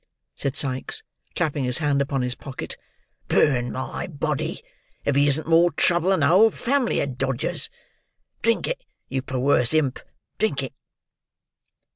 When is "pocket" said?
2.33-2.75